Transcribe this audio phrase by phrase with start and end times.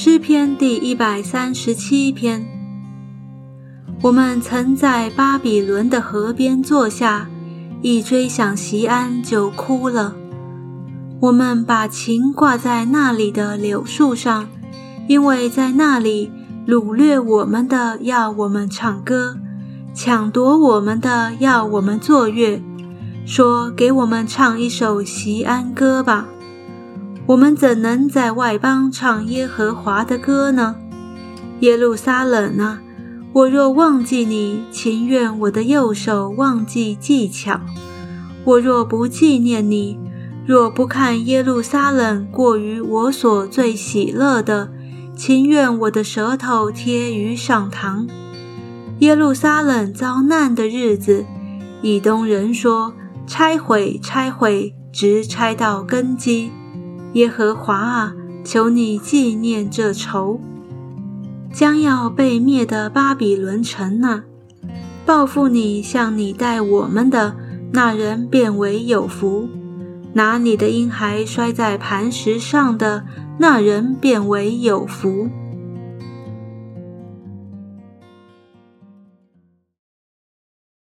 [0.00, 2.46] 诗篇第一百三十七篇。
[4.00, 7.28] 我们曾在巴比伦的河边坐下，
[7.82, 10.14] 一追想席安就哭了。
[11.18, 14.48] 我们把琴挂在那里的柳树上，
[15.08, 16.30] 因为在那里
[16.64, 19.36] 掳掠我们的要我们唱歌，
[19.92, 22.62] 抢夺我们的要我们作乐，
[23.26, 26.28] 说给我们唱一首席安歌吧。
[27.28, 30.76] 我们怎能在外邦唱耶和华的歌呢？
[31.60, 32.80] 耶路撒冷啊，
[33.34, 37.60] 我若忘记你，情愿我的右手忘记技巧；
[38.44, 39.98] 我若不纪念你，
[40.46, 44.70] 若不看耶路撒冷过于我所最喜乐的，
[45.14, 48.08] 情愿我的舌头贴于上膛。
[49.00, 51.26] 耶路撒冷遭难的日子，
[51.82, 52.94] 以东人说：
[53.26, 56.50] 拆毁，拆毁，直拆到根基。
[57.14, 60.40] 耶和华啊，求你纪念这仇，
[61.52, 64.24] 将要被灭的巴比伦城啊，
[65.06, 67.34] 报复你，向你待我们的
[67.72, 69.48] 那人变为有福；
[70.12, 73.04] 拿你的婴孩摔在磐石上的
[73.38, 75.28] 那人变为有福。